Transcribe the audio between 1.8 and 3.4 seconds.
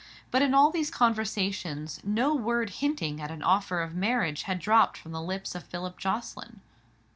no word hinting at